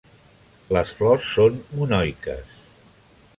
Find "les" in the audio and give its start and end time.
0.77-0.93